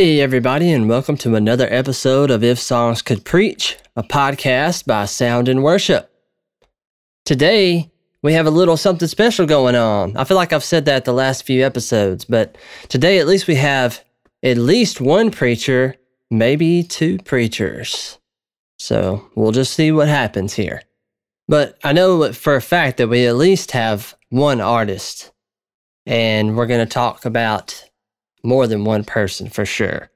[0.00, 5.04] Hey, everybody, and welcome to another episode of If Songs Could Preach, a podcast by
[5.04, 6.10] Sound in Worship.
[7.26, 7.92] Today,
[8.22, 10.16] we have a little something special going on.
[10.16, 12.56] I feel like I've said that the last few episodes, but
[12.88, 14.02] today, at least, we have
[14.42, 15.96] at least one preacher,
[16.30, 18.18] maybe two preachers.
[18.78, 20.80] So we'll just see what happens here.
[21.46, 25.30] But I know for a fact that we at least have one artist,
[26.06, 27.89] and we're going to talk about
[28.42, 30.10] more than one person for sure.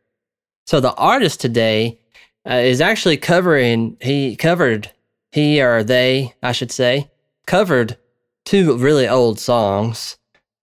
[0.67, 2.00] So the artist today
[2.48, 4.91] uh, is actually covering, he covered,
[5.33, 7.11] he or they, I should say,
[7.47, 7.98] covered
[8.44, 10.16] two really old songs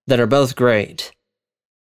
[0.06, 1.12] that are both great.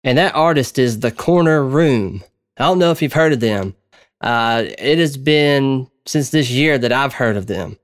[0.03, 2.23] And that artist is The Corner Room.
[2.57, 3.75] I don't know if you've heard of them.
[4.21, 7.77] Uh, it has been since this year that I've heard of them.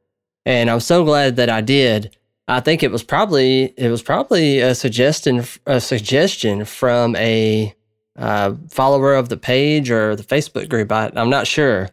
[0.46, 2.16] And I'm so glad that I did.
[2.48, 7.74] I think it was probably it was probably a suggestion a suggestion from a
[8.18, 10.92] uh, follower of the page or the Facebook group.
[10.92, 11.90] I, I'm not sure.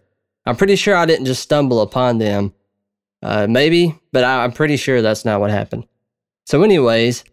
[0.47, 2.55] I'm pretty sure I didn't just stumble upon them.
[3.23, 5.87] Uh, maybe, but I, I'm pretty sure that's not what happened.
[6.47, 7.25] So, anyways,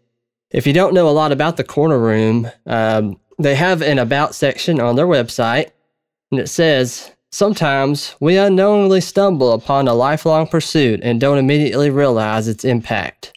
[0.50, 4.34] if you don't know a lot about the corner room, um, they have an about
[4.34, 5.70] section on their website,
[6.30, 12.48] and it says Sometimes we unknowingly stumble upon a lifelong pursuit and don't immediately realize
[12.48, 13.32] its impact.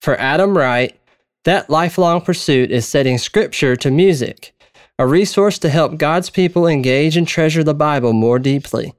[0.00, 0.98] For Adam Wright,
[1.44, 4.54] that lifelong pursuit is setting scripture to music,
[4.98, 8.94] a resource to help God's people engage and treasure the Bible more deeply.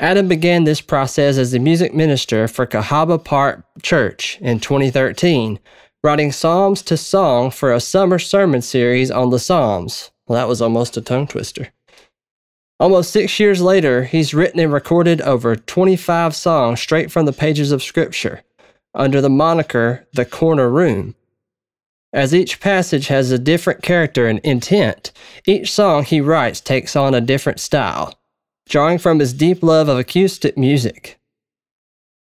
[0.00, 5.58] Adam began this process as a music minister for Cahaba Park Church in 2013,
[6.02, 10.10] writing Psalms to Song for a summer sermon series on the Psalms.
[10.26, 11.68] Well, that was almost a tongue twister.
[12.80, 17.72] Almost six years later, he's written and recorded over 25 songs straight from the pages
[17.72, 18.42] of Scripture
[18.94, 21.16] under the moniker The Corner Room.
[22.12, 25.12] As each passage has a different character and intent,
[25.44, 28.14] each song he writes takes on a different style,
[28.68, 31.18] drawing from his deep love of acoustic music.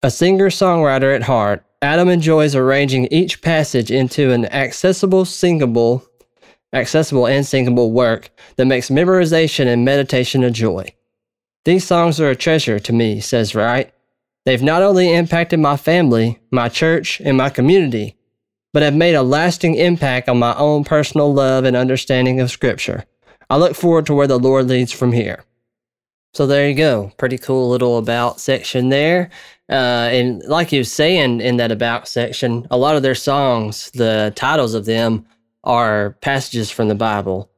[0.02, 6.09] A singer songwriter at heart, Adam enjoys arranging each passage into an accessible, singable,
[6.74, 10.94] accessible and singable work that makes memorization and meditation a joy.
[11.66, 13.94] These songs are a treasure to me, says Wright.
[14.46, 18.16] They've not only impacted my family, my church, and my community,
[18.74, 23.06] but have made a lasting impact on my own personal love and understanding of Scripture.
[23.50, 25.44] I look forward to where the Lord leads from here.
[26.34, 27.12] So there you go.
[27.18, 29.30] Pretty cool little about section there.
[29.70, 33.90] Uh, and like you was saying in that about section, a lot of their songs,
[33.92, 35.26] the titles of them
[35.64, 37.50] are passages from the Bible.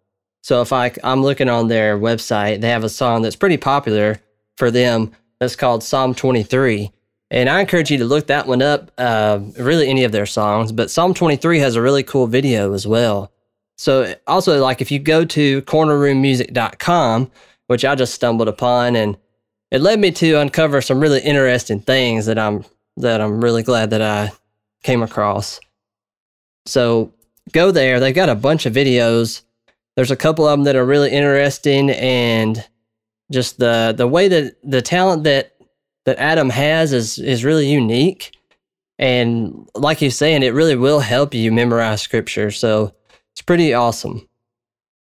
[0.44, 4.20] So if I I'm looking on their website, they have a song that's pretty popular
[4.58, 5.12] for them.
[5.40, 6.92] That's called Psalm 23.
[7.32, 10.72] And I encourage you to look that one up, uh, really any of their songs.
[10.72, 13.32] But Psalm 23 has a really cool video as well.
[13.78, 17.32] So also, like if you go to cornerroommusic.com,
[17.68, 19.18] which I just stumbled upon, and
[19.72, 22.66] it led me to uncover some really interesting things that I'm
[22.98, 24.32] that I'm really glad that I
[24.84, 25.60] came across.
[26.66, 27.14] So
[27.52, 28.00] go there.
[28.00, 29.42] They've got a bunch of videos.
[29.96, 32.66] There's a couple of them that are really interesting, and
[33.32, 35.56] just the the way that the talent that
[36.06, 38.38] that Adam has is is really unique.
[39.00, 42.52] And like you're saying, it really will help you memorize scripture.
[42.52, 42.94] So
[43.32, 44.28] it's pretty awesome.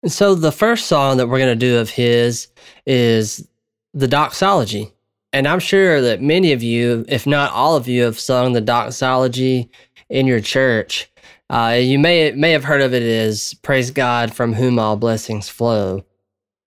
[0.02, 2.48] And so the first song that we're going to do of his
[2.86, 3.46] is
[3.94, 4.92] the doxology.
[5.32, 8.60] And I'm sure that many of you, if not all of you, have sung the
[8.60, 9.70] doxology
[10.10, 11.10] in your church.
[11.50, 15.48] Uh, you may may have heard of it as "Praise God, from whom all blessings
[15.48, 16.04] flow."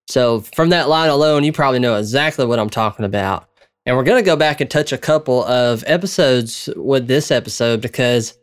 [0.07, 3.49] So, from that line alone, you probably know exactly what I'm talking about.
[3.85, 7.81] And we're going to go back and touch a couple of episodes with this episode
[7.81, 8.37] because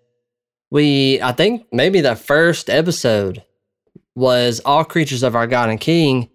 [0.71, 3.43] we, I think, maybe the first episode
[4.15, 6.29] was "All Creatures of Our God and King."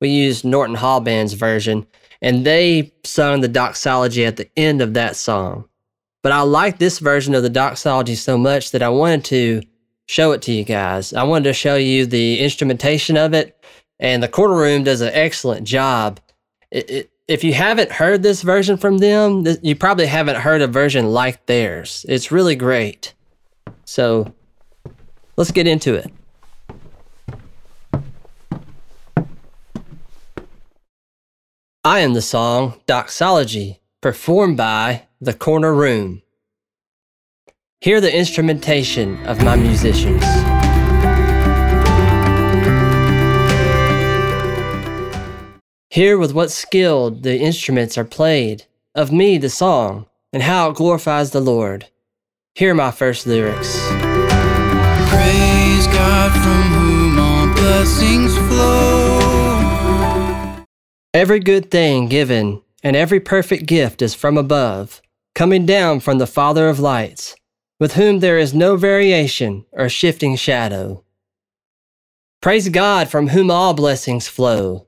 [0.00, 1.86] We used Norton Hall Band's version,
[2.20, 5.68] and they sung the doxology at the end of that song.
[6.26, 9.62] But I like this version of the doxology so much that I wanted to
[10.06, 11.12] show it to you guys.
[11.12, 13.64] I wanted to show you the instrumentation of it,
[14.00, 16.18] and the corner room does an excellent job.
[16.72, 20.62] It, it, if you haven't heard this version from them, th- you probably haven't heard
[20.62, 22.04] a version like theirs.
[22.08, 23.14] It's really great.
[23.84, 24.34] So
[25.36, 26.10] let's get into it.
[31.84, 36.20] I am the song Doxology, performed by the Corner Room.
[37.80, 40.22] Hear the instrumentation of my musicians.
[45.88, 50.04] Hear with what skill the instruments are played, of me the song,
[50.34, 51.88] and how it glorifies the Lord.
[52.54, 53.78] Hear my first lyrics.
[55.08, 59.16] Praise God from whom all blessings flow.
[61.14, 65.00] Every good thing given and every perfect gift is from above,
[65.36, 67.36] coming down from the Father of lights,
[67.78, 71.04] with whom there is no variation or shifting shadow.
[72.40, 74.86] Praise God from whom all blessings flow,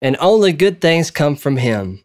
[0.00, 2.02] and only good things come from him.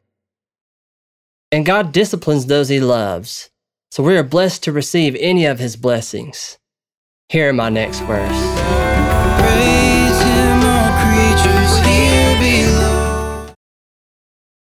[1.49, 3.49] And God disciplines those he loves,
[3.89, 6.57] so we are blessed to receive any of his blessings.
[7.29, 8.59] Here in my next verse.
[9.39, 9.84] Praise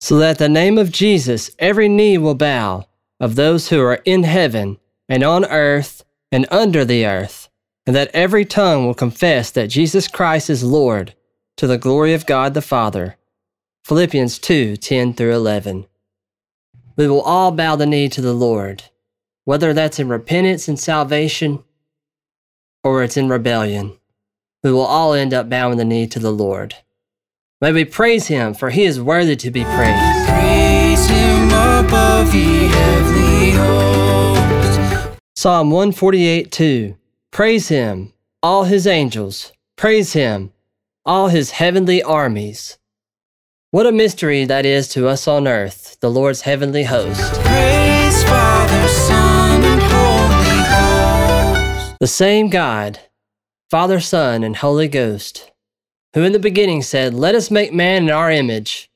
[0.09, 2.87] So that the name of Jesus every knee will bow
[3.19, 7.47] of those who are in heaven and on earth and under the earth,
[7.85, 11.13] and that every tongue will confess that Jesus Christ is Lord
[11.57, 13.17] to the glory of God the Father.
[13.83, 15.85] Philippians 2 10 through 11.
[16.95, 18.85] We will all bow the knee to the Lord,
[19.45, 21.63] whether that's in repentance and salvation
[22.83, 23.95] or it's in rebellion.
[24.63, 26.73] We will all end up bowing the knee to the Lord.
[27.61, 30.29] May we praise him, for he is worthy to be praised.
[30.29, 35.17] Praise him above ye heavenly hosts.
[35.35, 36.95] Psalm 148 2.
[37.31, 39.51] Praise him, all his angels.
[39.75, 40.53] Praise him,
[41.05, 42.77] all his heavenly armies.
[43.71, 47.33] What a mystery that is to us on earth, the Lord's heavenly host.
[47.41, 50.63] Praise Father, Son, and Holy
[51.83, 51.99] Ghost.
[51.99, 53.01] The same God,
[53.69, 55.48] Father, Son, and Holy Ghost,
[56.13, 58.89] who in the beginning said, Let us make man in our image.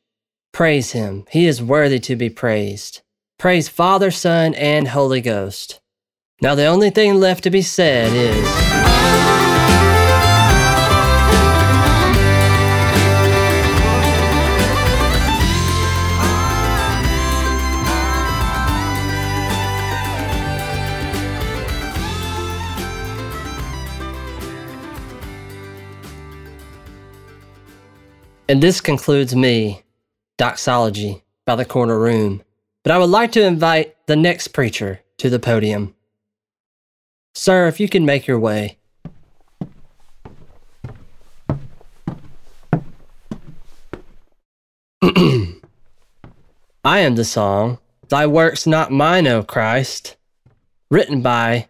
[0.52, 1.26] Praise him.
[1.30, 3.02] He is worthy to be praised.
[3.40, 5.82] Praise Father, Son, and Holy Ghost.
[6.42, 8.83] Now, the only thing left to be said is
[28.54, 29.82] And this concludes me,
[30.38, 32.44] Doxology, by the corner room.
[32.84, 35.96] But I would like to invite the next preacher to the podium.
[37.34, 38.78] Sir, if you can make your way.
[45.02, 47.80] I am the song,
[48.10, 50.16] Thy Works Not Mine, O Christ,
[50.92, 51.70] written by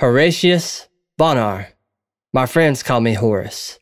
[0.00, 0.88] Horatius
[1.18, 1.74] Bonar.
[2.32, 3.78] My friends call me Horace.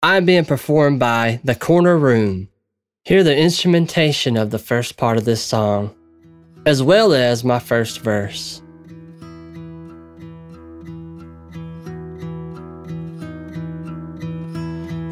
[0.00, 2.50] I am being performed by The Corner Room.
[3.02, 5.92] Hear the instrumentation of the first part of this song,
[6.64, 8.62] as well as my first verse.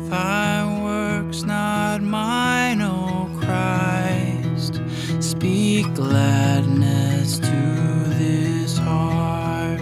[0.09, 4.81] Thy works not mine, O Christ.
[5.19, 9.81] Speak gladness to this heart.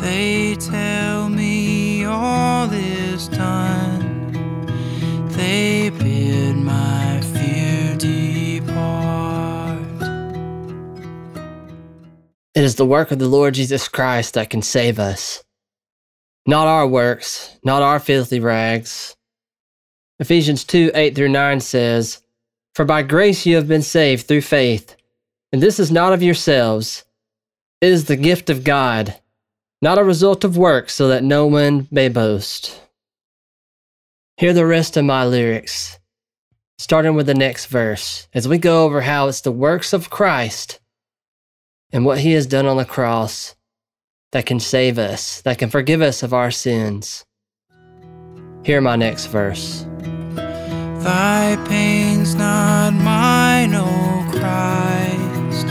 [0.00, 3.99] They tell me all is done.
[5.40, 9.80] They bid my fear depart.
[12.54, 15.42] It is the work of the Lord Jesus Christ that can save us.
[16.44, 19.16] Not our works, not our filthy rags.
[20.18, 22.20] Ephesians 2 8 through 9 says,
[22.74, 24.94] For by grace you have been saved through faith,
[25.54, 27.04] and this is not of yourselves.
[27.80, 29.18] It is the gift of God,
[29.80, 32.78] not a result of works, so that no one may boast.
[34.40, 35.98] Hear the rest of my lyrics,
[36.78, 40.80] starting with the next verse, as we go over how it's the works of Christ
[41.92, 43.54] and what he has done on the cross
[44.32, 47.26] that can save us, that can forgive us of our sins.
[48.64, 49.84] Hear my next verse.
[51.04, 55.66] Thy pains not mine, O Christ,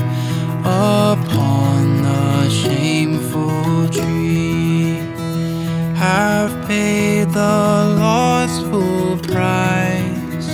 [0.59, 4.97] upon the shameful tree
[5.95, 10.50] have paid the lost full price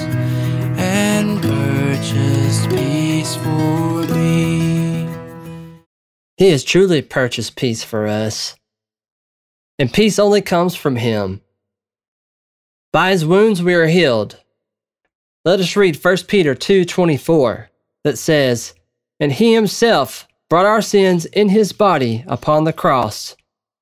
[0.77, 5.07] and purchased peace for me.
[6.37, 8.55] He has truly purchased peace for us.
[9.79, 11.41] And peace only comes from Him.
[12.91, 14.41] By His wounds we are healed.
[15.45, 17.69] Let us read 1 Peter 2:24
[18.03, 18.73] that says,
[19.19, 23.35] "And He Himself brought our sins in His body upon the cross,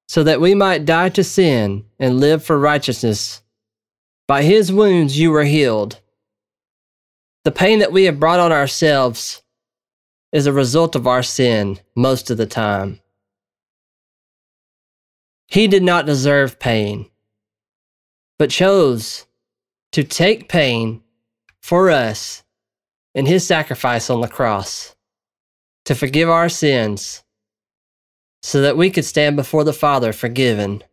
[0.07, 3.41] so that we might die to sin and live for righteousness.
[4.27, 5.99] By His wounds you were healed."
[7.43, 9.41] The pain that we have brought on ourselves
[10.31, 13.01] is a result of our sin most of the time.
[15.47, 17.09] He did not deserve pain,
[18.39, 19.27] but chose
[19.91, 21.03] to take pain
[21.61, 22.43] for us
[23.13, 24.95] in his sacrifice on the cross
[25.85, 27.22] to forgive our sins
[28.43, 30.83] so that we could stand before the Father forgiven.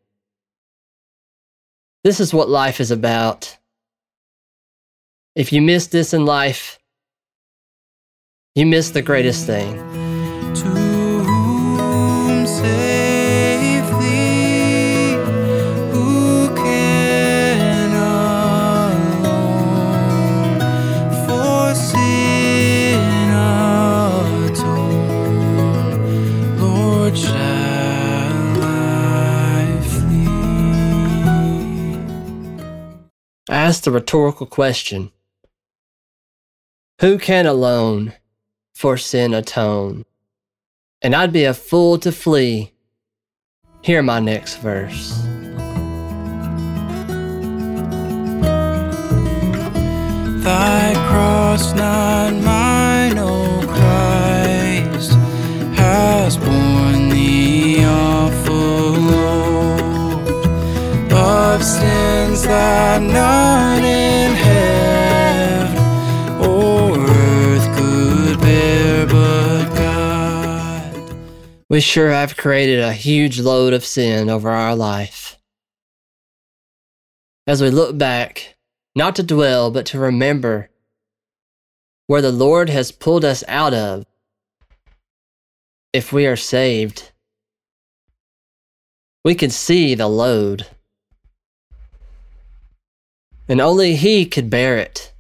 [2.05, 3.59] This is what life is about.
[5.35, 6.79] If you miss this in life,
[8.55, 10.80] you miss the greatest thing.
[33.71, 35.13] Asked the rhetorical question
[37.01, 38.15] Who can alone
[38.75, 40.05] for sin atone?
[41.01, 42.73] And I'd be a fool to flee.
[43.83, 45.23] Hear my next verse.
[50.43, 55.13] Thy cross, not mine, O Christ,
[55.79, 60.33] has borne the awful load
[61.13, 63.50] of sins that none
[71.71, 75.39] We sure have created a huge load of sin over our life.
[77.47, 78.57] As we look back,
[78.97, 80.69] not to dwell, but to remember
[82.09, 84.05] where the Lord has pulled us out of,
[85.93, 87.13] if we are saved,
[89.25, 90.67] we can see the load.
[93.49, 95.13] And only He could bear it.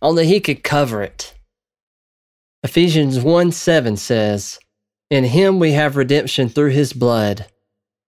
[0.00, 1.34] Only He could cover it.
[2.62, 4.58] Ephesians 1 7 says,
[5.10, 7.46] In Him we have redemption through His blood,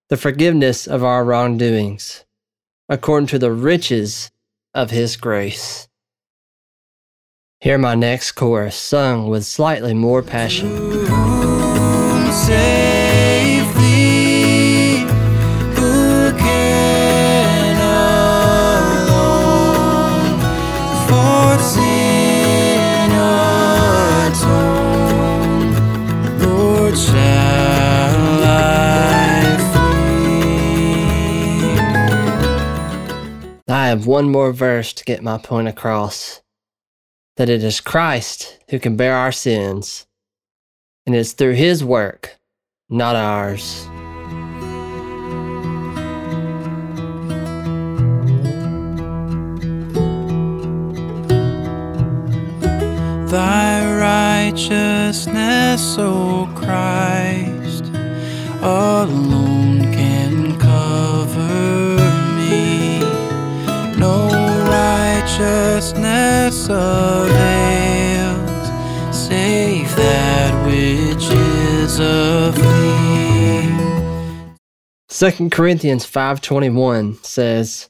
[0.08, 2.24] the forgiveness of our wrongdoings,
[2.88, 4.30] according to the riches
[4.72, 5.88] of His grace.
[7.60, 10.68] Hear my next chorus, sung with slightly more passion.
[10.68, 12.30] Whom
[34.22, 36.42] one more verse to get my point across
[37.36, 40.06] that it is Christ who can bear our sins,
[41.04, 42.38] and it's through His work,
[42.88, 43.84] not ours.
[53.28, 57.86] Thy righteousness, O Christ,
[58.62, 59.41] alone
[66.70, 68.06] avails,
[69.16, 72.52] save that which is of.
[75.08, 77.88] 2 Corinthians 5:21 says,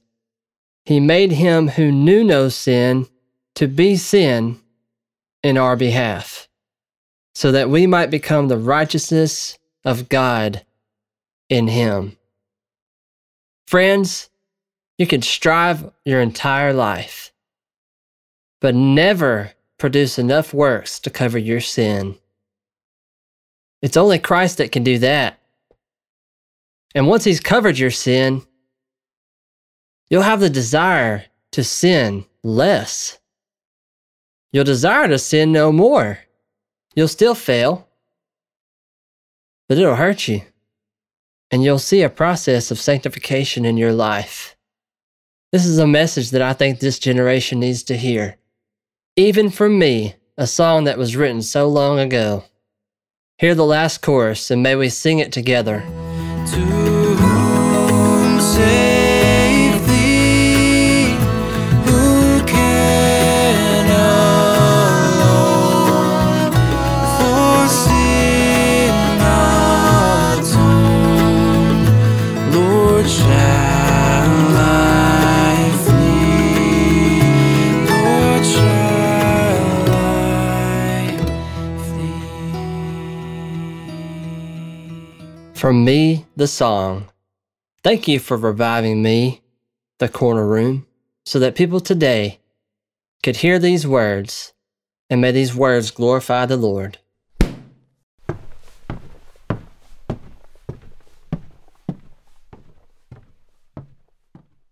[0.84, 3.06] "He made him who knew no sin
[3.54, 4.60] to be sin
[5.42, 6.48] in our behalf,
[7.34, 10.64] so that we might become the righteousness of God
[11.48, 12.18] in him."
[13.66, 14.28] Friends,
[14.98, 17.31] you can strive your entire life,
[18.62, 22.16] but never produce enough works to cover your sin.
[23.82, 25.40] It's only Christ that can do that.
[26.94, 28.42] And once He's covered your sin,
[30.08, 33.18] you'll have the desire to sin less.
[34.52, 36.20] You'll desire to sin no more.
[36.94, 37.88] You'll still fail,
[39.68, 40.42] but it'll hurt you.
[41.50, 44.56] And you'll see a process of sanctification in your life.
[45.50, 48.36] This is a message that I think this generation needs to hear.
[49.16, 52.44] Even from me, a song that was written so long ago.
[53.36, 55.80] Hear the last chorus and may we sing it together.
[56.52, 56.91] To
[85.72, 87.08] From me, the song.
[87.82, 89.40] Thank you for reviving me,
[90.00, 90.86] the corner room,
[91.24, 92.40] so that people today
[93.22, 94.52] could hear these words,
[95.08, 96.98] and may these words glorify the Lord.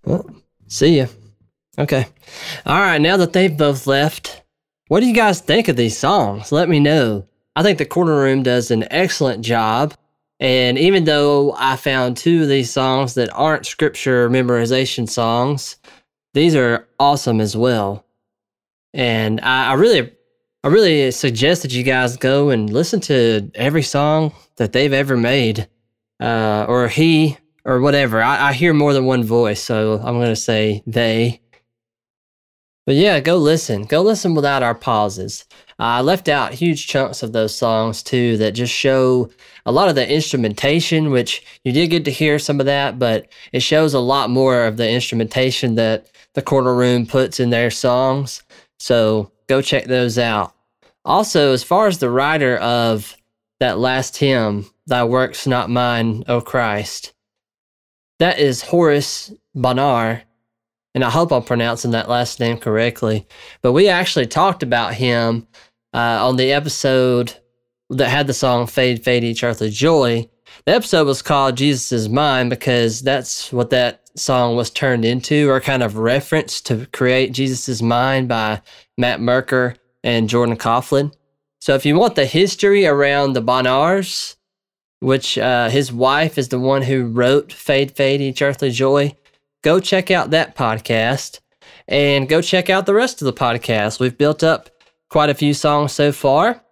[0.04, 0.30] Well,
[0.66, 1.06] see ya.
[1.78, 2.08] Okay.
[2.66, 4.42] All right, now that they've both left,
[4.88, 6.52] what do you guys think of these songs?
[6.52, 7.26] Let me know.
[7.56, 9.94] I think the corner room does an excellent job.
[10.40, 15.76] And even though I found two of these songs that aren't scripture memorization songs,
[16.32, 18.06] these are awesome as well.
[18.94, 20.10] And I, I really,
[20.64, 25.16] I really suggest that you guys go and listen to every song that they've ever
[25.16, 25.68] made,
[26.20, 28.22] uh, or he, or whatever.
[28.22, 31.42] I, I hear more than one voice, so I'm going to say they.
[32.86, 33.84] But yeah, go listen.
[33.84, 35.44] Go listen without our pauses.
[35.78, 39.30] Uh, I left out huge chunks of those songs too that just show
[39.66, 43.28] a lot of the instrumentation, which you did get to hear some of that, but
[43.52, 47.70] it shows a lot more of the instrumentation that the Corner Room puts in their
[47.70, 48.42] songs.
[48.78, 50.54] So go check those out.
[51.04, 53.16] Also, as far as the writer of
[53.58, 57.12] that last hymn, Thy Works Not Mine, O Christ,
[58.18, 60.22] that is Horace Bonar.
[60.94, 63.26] And I hope I'm pronouncing that last name correctly.
[63.62, 65.46] But we actually talked about him
[65.94, 67.34] uh, on the episode
[67.90, 70.28] that had the song Fade, Fade Each Earthly Joy.
[70.66, 75.48] The episode was called Jesus is Mine because that's what that song was turned into,
[75.48, 78.60] or kind of reference to create Jesus is Mine by
[78.98, 81.12] Matt Merker and Jordan Kauflin.
[81.60, 84.36] So if you want the history around the Bonars,
[85.00, 89.14] which uh, his wife is the one who wrote Fade, Fade Each Earthly Joy,
[89.62, 91.40] go check out that podcast
[91.88, 94.00] and go check out the rest of the podcast.
[94.00, 94.70] We've built up
[95.08, 96.62] quite a few songs so far.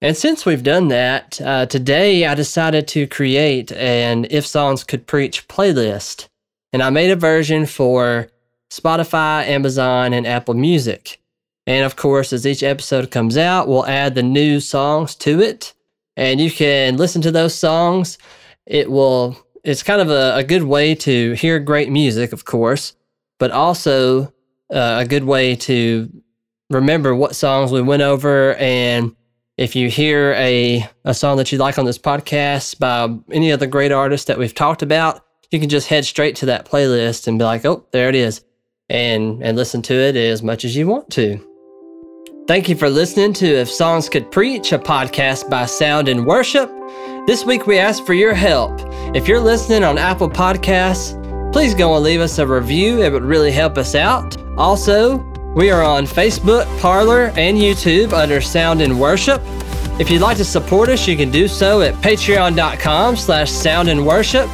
[0.00, 5.06] And since we've done that, uh, today I decided to create an If Songs Could
[5.06, 6.28] Preach playlist.
[6.72, 8.28] And I made a version for
[8.70, 11.20] Spotify, Amazon, and Apple Music.
[11.66, 15.74] And of course, as each episode comes out, we'll add the new songs to it.
[16.16, 18.18] And you can listen to those songs.
[18.66, 22.94] It will, it's kind of a, a good way to hear great music, of course,
[23.38, 24.32] but also
[24.70, 26.10] uh, a good way to
[26.70, 29.14] remember what songs we went over and
[29.58, 33.58] if you hear a, a song that you like on this podcast by any of
[33.58, 37.26] the great artists that we've talked about, you can just head straight to that playlist
[37.26, 38.44] and be like, oh, there it is,
[38.88, 41.44] and, and listen to it as much as you want to.
[42.46, 46.70] Thank you for listening to If Songs Could Preach, a podcast by Sound in Worship.
[47.28, 48.80] This week we ask for your help.
[49.14, 51.12] If you're listening on Apple Podcasts,
[51.52, 53.02] please go and leave us a review.
[53.02, 54.34] It would really help us out.
[54.56, 55.18] Also,
[55.54, 59.42] we are on Facebook, Parler, and YouTube under Sound in Worship.
[60.00, 64.06] If you'd like to support us, you can do so at patreon.com slash sound in
[64.06, 64.48] worship.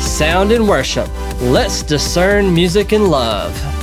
[0.00, 1.08] Sound in worship.
[1.40, 3.77] Let's discern music and love.